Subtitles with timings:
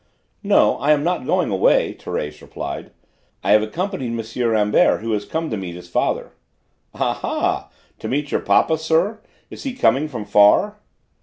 [0.41, 2.89] "No, I am not going away," Thérèse replied.
[3.43, 4.49] "I have accompanied M.
[4.49, 6.31] Rambert, who has come to meet his father."
[6.95, 9.19] "Ah ha, to meet your papa, sir:
[9.51, 10.79] is he coming from far?"